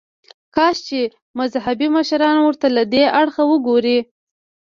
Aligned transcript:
کاش 0.55 0.77
چې 0.87 0.99
مذهبي 1.39 1.87
مشران 1.97 2.37
ورته 2.41 2.67
له 2.75 2.83
دې 2.93 3.03
اړخه 3.19 3.43
وګوري. 3.47 3.99